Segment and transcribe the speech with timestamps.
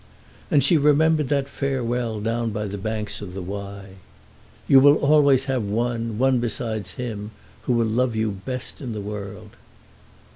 [0.49, 3.97] And she remembered that farewell down by the banks of the Wye.
[4.67, 7.29] "You will always have one, one besides him,
[7.67, 9.51] who will love you best in the world."